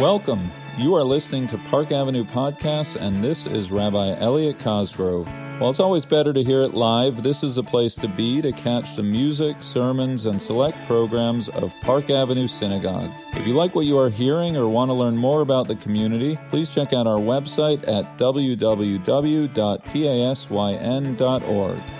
[0.00, 0.50] Welcome.
[0.78, 5.28] You are listening to Park Avenue Podcasts, and this is Rabbi Elliot Cosgrove.
[5.58, 8.50] While it's always better to hear it live, this is a place to be to
[8.52, 13.10] catch the music, sermons, and select programs of Park Avenue Synagogue.
[13.34, 16.38] If you like what you are hearing or want to learn more about the community,
[16.48, 18.62] please check out our website at www.pasyn.org.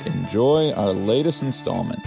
[0.07, 2.01] Enjoy our latest installment.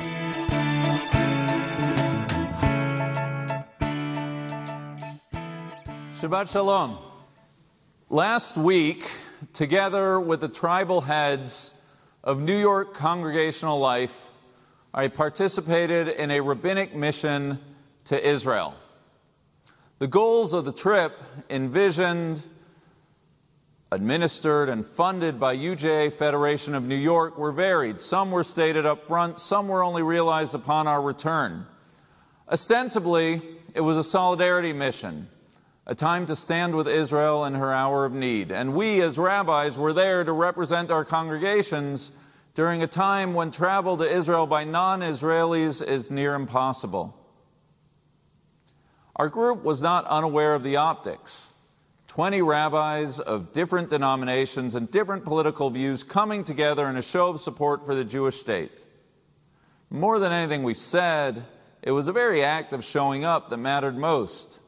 [6.24, 6.98] Shabbat Shalom.
[8.10, 9.12] Last week,
[9.52, 11.78] together with the tribal heads
[12.24, 14.32] of New York Congregational Life,
[14.94, 17.60] I participated in a rabbinic mission
[18.06, 18.74] to Israel.
[20.00, 22.48] The goals of the trip, envisioned,
[23.92, 28.00] administered, and funded by UJA Federation of New York, were varied.
[28.00, 31.66] Some were stated up front, some were only realized upon our return.
[32.50, 33.42] Ostensibly,
[33.76, 35.28] it was a solidarity mission
[35.86, 38.52] a time to stand with Israel in her hour of need.
[38.52, 42.12] And we, as rabbis, were there to represent our congregations
[42.54, 47.18] during a time when travel to Israel by non Israelis is near impossible.
[49.16, 51.54] Our group was not unaware of the optics.
[52.08, 57.40] 20 rabbis of different denominations and different political views coming together in a show of
[57.40, 58.84] support for the Jewish state.
[59.90, 61.44] More than anything we said,
[61.82, 64.60] it was the very act of showing up that mattered most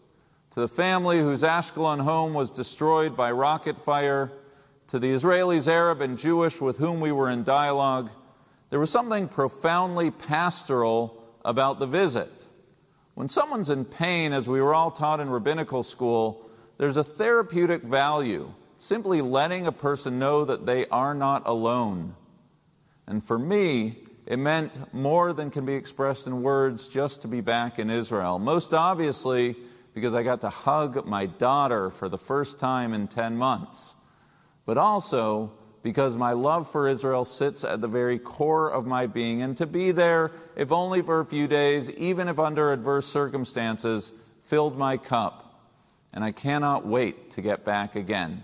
[0.56, 4.32] to the family whose Ashkelon home was destroyed by rocket fire,
[4.88, 8.10] to the Israelis, Arab, and Jewish with whom we were in dialogue,
[8.70, 12.46] there was something profoundly pastoral about the visit.
[13.16, 17.84] When someone's in pain, as we were all taught in rabbinical school, there's a therapeutic
[17.84, 22.16] value simply letting a person know that they are not alone.
[23.08, 27.42] And for me, it meant more than can be expressed in words just to be
[27.42, 28.40] back in Israel.
[28.40, 29.58] Most obviously,
[29.96, 33.96] because I got to hug my daughter for the first time in 10 months,
[34.66, 39.42] but also because my love for Israel sits at the very core of my being.
[39.42, 44.12] And to be there, if only for a few days, even if under adverse circumstances,
[44.44, 45.64] filled my cup.
[46.12, 48.44] And I cannot wait to get back again.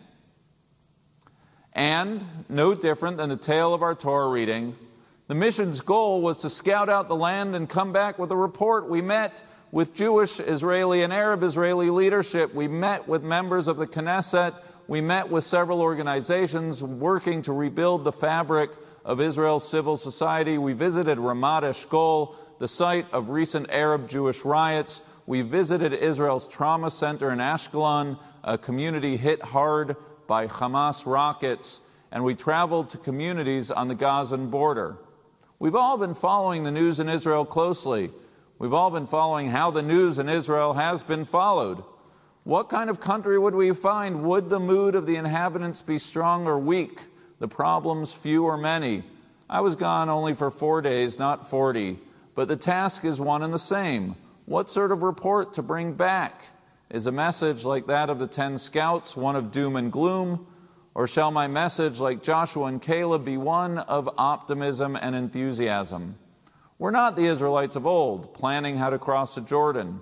[1.73, 4.75] And, no different than the tale of our Torah reading,
[5.31, 8.89] the mission's goal was to scout out the land and come back with a report.
[8.89, 12.53] We met with Jewish, Israeli, and Arab Israeli leadership.
[12.53, 14.61] We met with members of the Knesset.
[14.89, 18.71] We met with several organizations working to rebuild the fabric
[19.05, 20.57] of Israel's civil society.
[20.57, 25.01] We visited Ramat Eshkol, the site of recent Arab Jewish riots.
[25.25, 29.95] We visited Israel's trauma center in Ashkelon, a community hit hard
[30.27, 31.79] by Hamas rockets.
[32.11, 34.97] And we traveled to communities on the Gazan border.
[35.61, 38.09] We've all been following the news in Israel closely.
[38.57, 41.83] We've all been following how the news in Israel has been followed.
[42.43, 44.23] What kind of country would we find?
[44.23, 47.01] Would the mood of the inhabitants be strong or weak?
[47.37, 49.03] The problems few or many?
[49.47, 51.99] I was gone only for four days, not 40,
[52.33, 54.15] but the task is one and the same.
[54.47, 56.41] What sort of report to bring back?
[56.89, 60.47] Is a message like that of the ten scouts one of doom and gloom?
[60.93, 66.15] Or shall my message, like Joshua and Caleb, be one of optimism and enthusiasm?
[66.77, 70.01] We're not the Israelites of old, planning how to cross the Jordan,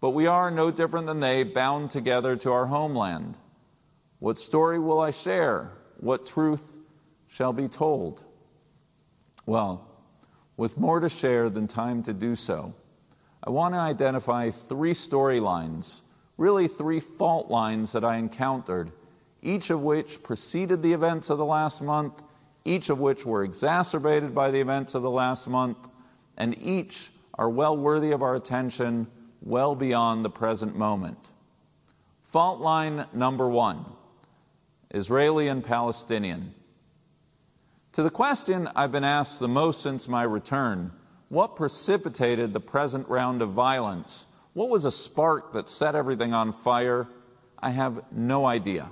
[0.00, 3.36] but we are no different than they, bound together to our homeland.
[4.20, 5.72] What story will I share?
[5.96, 6.78] What truth
[7.26, 8.24] shall be told?
[9.46, 9.88] Well,
[10.56, 12.74] with more to share than time to do so,
[13.42, 16.02] I want to identify three storylines,
[16.36, 18.92] really three fault lines that I encountered,
[19.42, 22.22] each of which preceded the events of the last month,
[22.64, 25.88] each of which were exacerbated by the events of the last month,
[26.36, 29.06] and each are well worthy of our attention
[29.40, 31.30] well beyond the present moment.
[32.22, 33.86] Fault line number one
[34.90, 36.54] Israeli and Palestinian.
[37.92, 40.92] To the question I've been asked the most since my return
[41.28, 44.26] what precipitated the present round of violence?
[44.54, 47.06] What was a spark that set everything on fire?
[47.58, 48.90] I have no idea.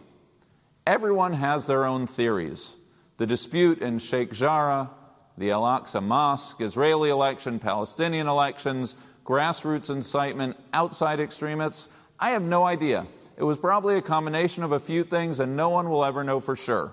[0.86, 2.76] Everyone has their own theories.
[3.16, 4.90] The dispute in Sheikh Jarrah,
[5.36, 8.94] the Al Aqsa Mosque, Israeli election, Palestinian elections,
[9.24, 11.88] grassroots incitement, outside extremists.
[12.20, 13.06] I have no idea.
[13.36, 16.38] It was probably a combination of a few things, and no one will ever know
[16.38, 16.92] for sure.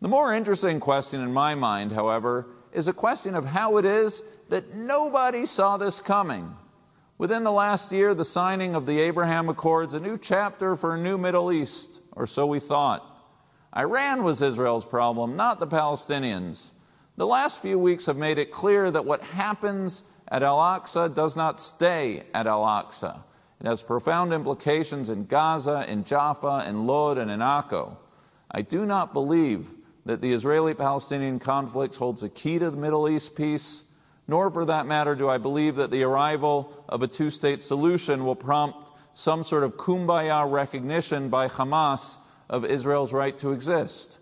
[0.00, 4.22] The more interesting question in my mind, however, is a question of how it is
[4.50, 6.54] that nobody saw this coming.
[7.20, 10.98] Within the last year, the signing of the Abraham Accords, a new chapter for a
[10.98, 13.04] new Middle East, or so we thought.
[13.76, 16.70] Iran was Israel's problem, not the Palestinians.
[17.18, 21.36] The last few weeks have made it clear that what happens at Al Aqsa does
[21.36, 23.22] not stay at Al Aqsa.
[23.60, 27.98] It has profound implications in Gaza, in Jaffa, in Lod, and in Akko.
[28.50, 29.68] I do not believe
[30.06, 33.84] that the Israeli Palestinian conflict holds a key to the Middle East peace,
[34.30, 38.24] nor for that matter do I believe that the arrival of a two state solution
[38.24, 42.16] will prompt some sort of kumbaya recognition by Hamas
[42.48, 44.20] of Israel's right to exist.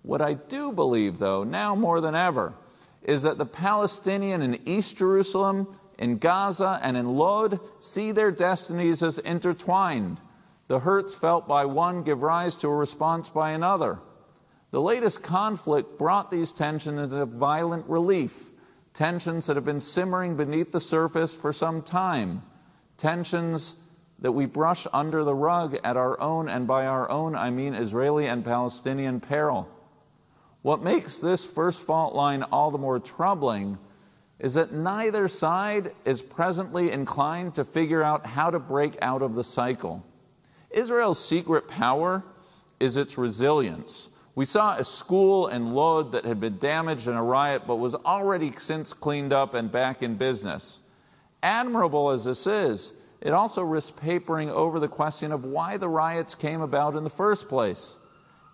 [0.00, 2.54] What I do believe, though, now more than ever,
[3.02, 9.02] is that the Palestinian in East Jerusalem, in Gaza, and in Lod see their destinies
[9.02, 10.18] as intertwined.
[10.68, 13.98] The hurts felt by one give rise to a response by another.
[14.70, 18.51] The latest conflict brought these tensions into violent relief,
[18.94, 22.42] tensions that have been simmering beneath the surface for some time,
[22.96, 23.76] tensions
[24.18, 27.74] that we brush under the rug at our own, and by our own, I mean
[27.74, 29.68] Israeli and Palestinian peril.
[30.62, 33.78] What makes this first fault line all the more troubling
[34.38, 39.34] is that neither side is presently inclined to figure out how to break out of
[39.34, 40.04] the cycle.
[40.70, 42.24] Israel's secret power
[42.80, 44.10] is its resilience.
[44.34, 47.94] We saw a school in Lod that had been damaged in a riot but was
[47.94, 50.80] already since cleaned up and back in business.
[51.42, 56.34] Admirable as this is, it also risks papering over the question of why the riots
[56.34, 57.98] came about in the first place.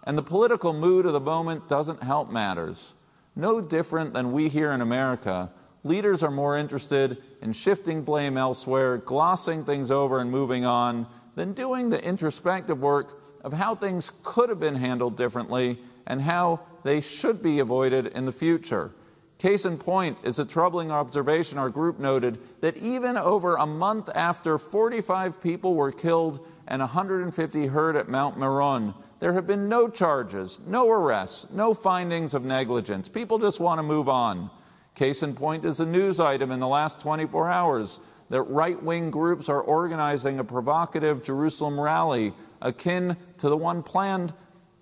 [0.03, 2.95] And the political mood of the moment doesn't help matters.
[3.37, 5.53] No different than we here in America,
[5.85, 11.53] leaders are more interested in shifting blame elsewhere, glossing things over, and moving on than
[11.53, 17.01] doing the introspective work of how things could have been handled differently and how they
[17.01, 18.93] should be avoided in the future.
[19.39, 24.09] Case in point is a troubling observation our group noted that even over a month
[24.13, 29.89] after 45 people were killed and 150 hurt at Mount Meron, there have been no
[29.89, 33.09] charges, no arrests, no findings of negligence.
[33.09, 34.51] People just want to move on.
[34.97, 38.01] Case in point is a news item in the last 24 hours
[38.31, 44.33] that right wing groups are organizing a provocative Jerusalem rally akin to the one planned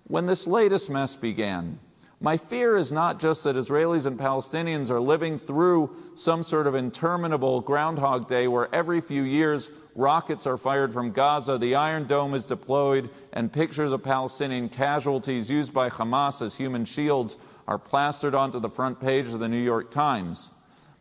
[0.05, 1.79] when this latest mess began.
[2.19, 6.73] My fear is not just that Israelis and Palestinians are living through some sort of
[6.73, 12.33] interminable Groundhog Day where every few years rockets are fired from Gaza, the Iron Dome
[12.33, 18.33] is deployed, and pictures of Palestinian casualties used by Hamas as human shields are plastered
[18.33, 20.51] onto the front page of the New York Times.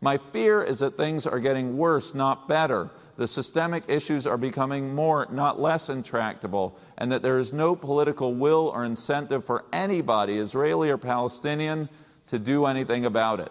[0.07, 2.91] My fear is that things are getting worse, not better.
[3.17, 8.33] The systemic issues are becoming more, not less intractable, and that there is no political
[8.33, 11.89] will or incentive for anybody, Israeli or Palestinian,
[12.29, 13.51] to do anything about it.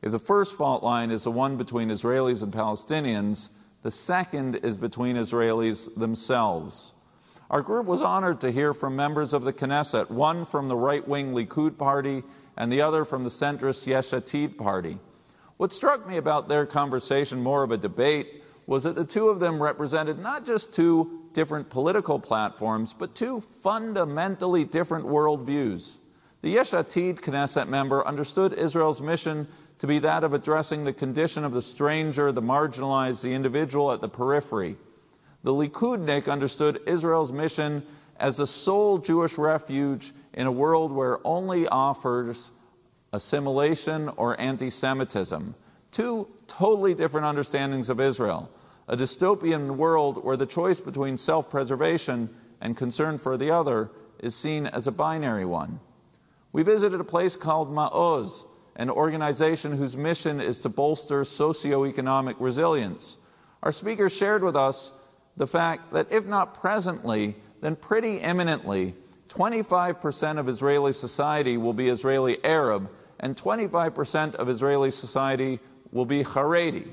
[0.00, 3.50] If the first fault line is the one between Israelis and Palestinians,
[3.82, 6.94] the second is between Israelis themselves.
[7.50, 11.06] Our group was honored to hear from members of the Knesset, one from the right
[11.06, 12.22] wing Likud party
[12.56, 14.98] and the other from the centrist Yesh Atid party.
[15.56, 19.40] What struck me about their conversation, more of a debate, was that the two of
[19.40, 25.96] them represented not just two different political platforms, but two fundamentally different worldviews.
[26.42, 29.48] The Yesh Atid Knesset member understood Israel's mission
[29.78, 34.02] to be that of addressing the condition of the stranger, the marginalized, the individual at
[34.02, 34.76] the periphery.
[35.44, 37.84] The Likudnik understood Israel's mission
[38.16, 42.52] as a sole Jewish refuge in a world where only offers
[43.12, 45.54] assimilation or anti Semitism.
[45.90, 48.50] Two totally different understandings of Israel.
[48.88, 52.30] A dystopian world where the choice between self preservation
[52.60, 55.80] and concern for the other is seen as a binary one.
[56.52, 63.18] We visited a place called Ma'oz, an organization whose mission is to bolster socioeconomic resilience.
[63.62, 64.92] Our speaker shared with us
[65.38, 68.94] the fact that if not presently, then pretty imminently,
[69.28, 72.90] 25% of Israeli society will be Israeli Arab,
[73.20, 75.60] and 25% of Israeli society
[75.92, 76.88] will be Haredi.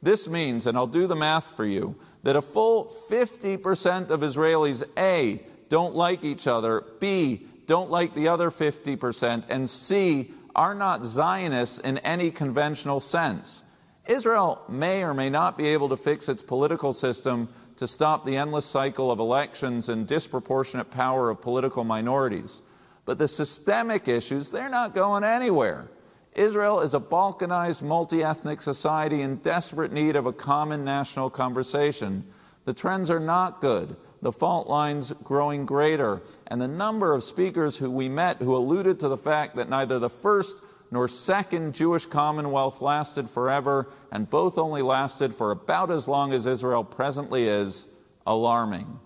[0.00, 4.84] This means, and I'll do the math for you, that a full 50% of Israelis,
[4.96, 11.04] A, don't like each other, B, don't like the other 50%, and C, are not
[11.04, 13.64] Zionists in any conventional sense.
[14.08, 18.38] Israel may or may not be able to fix its political system to stop the
[18.38, 22.62] endless cycle of elections and disproportionate power of political minorities.
[23.04, 25.88] But the systemic issues, they're not going anywhere.
[26.34, 32.24] Israel is a balkanized, multi ethnic society in desperate need of a common national conversation.
[32.64, 37.78] The trends are not good, the fault lines growing greater, and the number of speakers
[37.78, 42.06] who we met who alluded to the fact that neither the first nor second Jewish
[42.06, 47.88] commonwealth lasted forever, and both only lasted for about as long as Israel presently is,
[48.26, 48.98] alarming.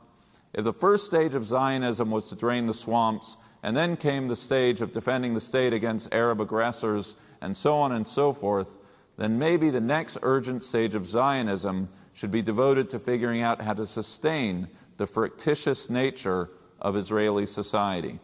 [0.52, 4.36] If the first stage of Zionism was to drain the swamps, and then came the
[4.36, 8.76] stage of defending the state against Arab aggressors, and so on and so forth,
[9.16, 13.74] then maybe the next urgent stage of Zionism should be devoted to figuring out how
[13.74, 18.18] to sustain the fictitious nature of Israeli society.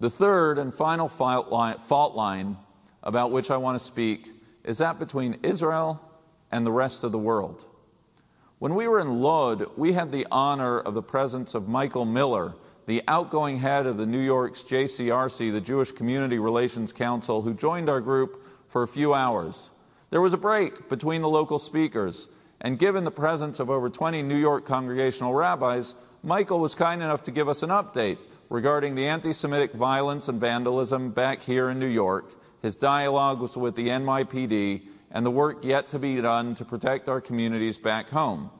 [0.00, 2.56] The third and final fault line
[3.02, 4.30] about which I want to speak
[4.62, 6.00] is that between Israel
[6.52, 7.64] and the rest of the world.
[8.58, 12.54] When we were in Lod, we had the honor of the presence of Michael Miller,
[12.86, 17.88] the outgoing head of the New York's JCRC, the Jewish Community Relations Council, who joined
[17.88, 19.72] our group for a few hours.
[20.10, 22.28] There was a break between the local speakers,
[22.60, 27.22] and given the presence of over 20 New York congregational rabbis, Michael was kind enough
[27.24, 31.78] to give us an update regarding the anti Semitic violence and vandalism back here in
[31.78, 32.34] New York.
[32.62, 37.08] His dialogue was with the NYPD and the work yet to be done to protect
[37.08, 38.50] our communities back home.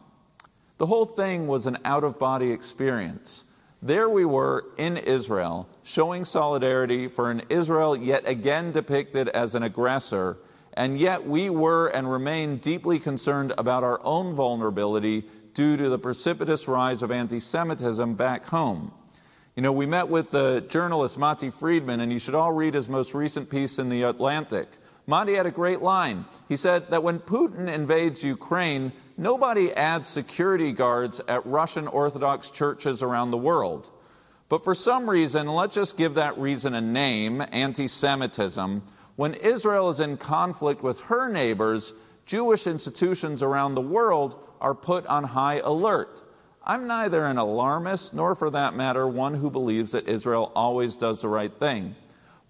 [0.78, 3.45] The whole thing was an out of body experience.
[3.83, 9.62] There we were in Israel, showing solidarity for an Israel yet again depicted as an
[9.62, 10.38] aggressor,
[10.75, 15.99] and yet we were and remain deeply concerned about our own vulnerability due to the
[15.99, 18.92] precipitous rise of anti Semitism back home.
[19.58, 22.88] You know, we met with the journalist Mati Friedman, and you should all read his
[22.88, 24.68] most recent piece in The Atlantic
[25.04, 26.26] Mati had a great line.
[26.48, 33.02] He said that when Putin invades Ukraine, nobody adds security guards at Russian Orthodox churches
[33.02, 33.90] around the world.
[34.48, 38.84] But for some reason, let's just give that reason a name anti Semitism.
[39.16, 41.94] When Israel is in conflict with her neighbors,
[42.26, 46.22] Jewish institutions around the world are put on high alert.
[46.70, 51.22] I'm neither an alarmist nor, for that matter, one who believes that Israel always does
[51.22, 51.96] the right thing.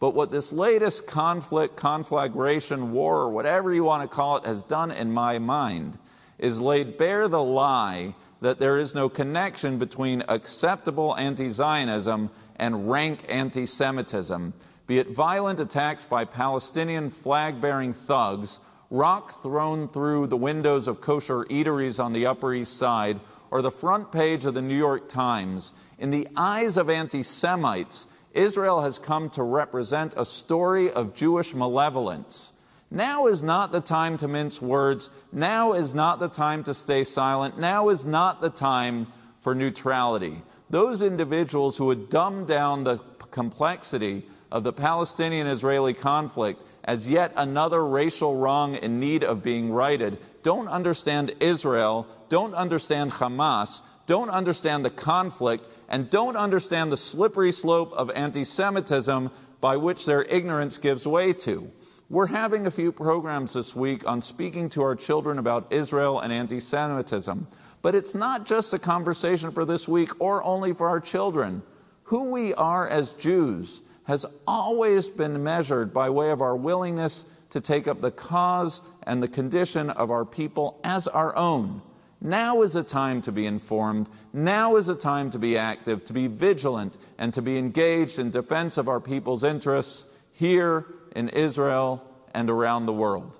[0.00, 4.64] But what this latest conflict, conflagration, war, or whatever you want to call it, has
[4.64, 6.00] done in my mind
[6.36, 12.90] is laid bare the lie that there is no connection between acceptable anti Zionism and
[12.90, 14.52] rank anti Semitism,
[14.88, 18.58] be it violent attacks by Palestinian flag bearing thugs,
[18.90, 23.70] rock thrown through the windows of kosher eateries on the Upper East Side, or the
[23.70, 25.74] front page of the New York Times.
[25.98, 31.54] In the eyes of anti Semites, Israel has come to represent a story of Jewish
[31.54, 32.52] malevolence.
[32.90, 35.10] Now is not the time to mince words.
[35.32, 37.58] Now is not the time to stay silent.
[37.58, 39.08] Now is not the time
[39.40, 40.42] for neutrality.
[40.70, 42.98] Those individuals who would dumb down the
[43.30, 49.70] complexity of the Palestinian Israeli conflict as yet another racial wrong in need of being
[49.70, 56.96] righted don't understand Israel, don't understand Hamas, don't understand the conflict, and don't understand the
[56.96, 59.30] slippery slope of anti Semitism
[59.60, 61.70] by which their ignorance gives way to.
[62.08, 66.32] We're having a few programs this week on speaking to our children about Israel and
[66.32, 67.48] anti Semitism.
[67.82, 71.62] But it's not just a conversation for this week or only for our children.
[72.04, 77.60] Who we are as Jews has always been measured by way of our willingness to
[77.60, 81.82] take up the cause and the condition of our people as our own.
[82.18, 84.08] Now is a time to be informed.
[84.32, 88.30] Now is a time to be active, to be vigilant, and to be engaged in
[88.30, 93.38] defense of our people's interests here in Israel and around the world.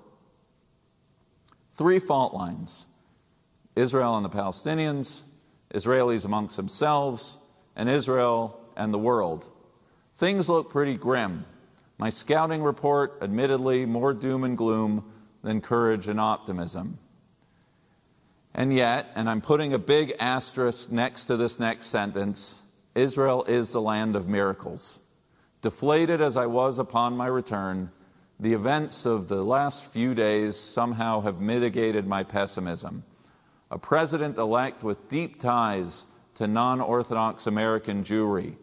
[1.73, 2.85] Three fault lines
[3.75, 5.23] Israel and the Palestinians,
[5.73, 7.39] Israelis amongst themselves,
[7.75, 9.49] and Israel and the world.
[10.19, 11.45] Things look pretty grim.
[11.97, 15.09] My scouting report, admittedly, more doom and gloom
[15.43, 16.99] than courage and optimism.
[18.53, 22.63] And yet, and I'm putting a big asterisk next to this next sentence
[22.95, 24.99] Israel is the land of miracles.
[25.61, 27.89] Deflated as I was upon my return,
[28.37, 33.05] the events of the last few days somehow have mitigated my pessimism.
[33.71, 36.03] A president elect with deep ties
[36.35, 38.57] to non Orthodox American Jewry,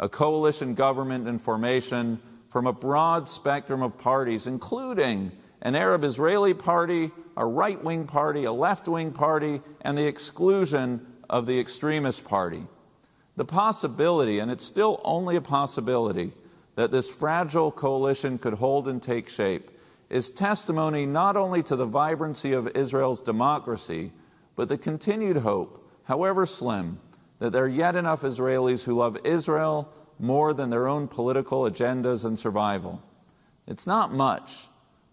[0.00, 6.54] a coalition government in formation from a broad spectrum of parties, including an Arab Israeli
[6.54, 12.24] party, a right wing party, a left wing party, and the exclusion of the extremist
[12.24, 12.64] party.
[13.36, 16.32] The possibility, and it's still only a possibility,
[16.74, 19.70] that this fragile coalition could hold and take shape
[20.08, 24.12] is testimony not only to the vibrancy of Israel's democracy,
[24.56, 26.98] but the continued hope, however slim,
[27.38, 32.24] that there are yet enough Israelis who love Israel more than their own political agendas
[32.24, 33.02] and survival.
[33.66, 34.68] It's not much,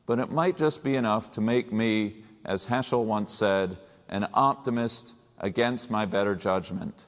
[0.05, 3.77] but it might just be enough to make me, as Heschel once said,
[4.09, 7.05] an optimist against my better judgment.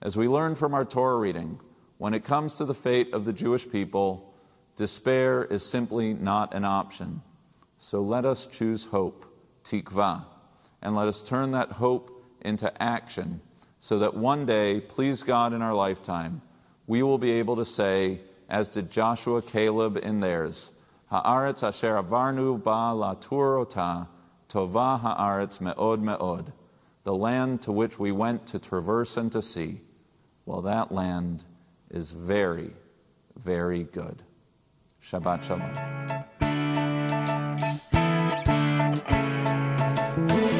[0.00, 1.60] As we learn from our Torah reading,
[1.98, 4.34] when it comes to the fate of the Jewish people,
[4.76, 7.22] despair is simply not an option.
[7.76, 9.24] So let us choose hope,
[9.64, 10.24] tikva,
[10.82, 13.40] and let us turn that hope into action
[13.82, 16.40] so that one day, please God, in our lifetime,
[16.86, 20.70] we will be able to say, as did Joshua Caleb in theirs,
[21.10, 24.06] Haaretz asher avarnu ba la turota,
[24.48, 26.52] Tova ha'aretz me'od me'od,
[27.02, 29.80] the land to which we went to traverse and to see.
[30.46, 31.44] Well, that land
[31.90, 32.74] is very,
[33.36, 34.22] very good.
[35.02, 36.21] Shabbat Shalom.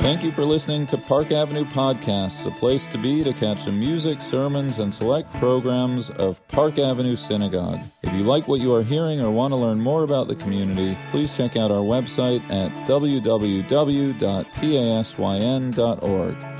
[0.02, 3.71] Thank you for listening to Park Avenue Podcasts, a place to be to catch the
[3.71, 7.78] music, sermons, and select programs of Park Avenue Synagogue.
[8.02, 10.99] If you like what you are hearing or want to learn more about the community,
[11.12, 13.47] please check out our website at www.pasyn.org.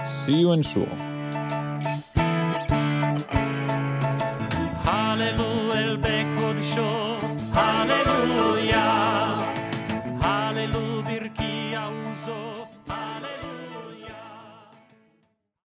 [0.07, 1.12] See you in Shul.